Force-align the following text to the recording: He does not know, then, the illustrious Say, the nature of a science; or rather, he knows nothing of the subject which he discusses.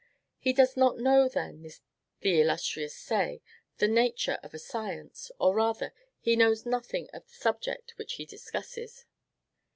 He 0.39 0.51
does 0.51 0.75
not 0.75 0.97
know, 0.97 1.29
then, 1.29 1.63
the 2.21 2.41
illustrious 2.41 2.97
Say, 2.97 3.39
the 3.77 3.87
nature 3.87 4.39
of 4.41 4.51
a 4.55 4.57
science; 4.57 5.29
or 5.39 5.53
rather, 5.53 5.93
he 6.19 6.35
knows 6.35 6.65
nothing 6.65 7.07
of 7.13 7.27
the 7.27 7.33
subject 7.35 7.95
which 7.99 8.13
he 8.13 8.25
discusses. 8.25 9.05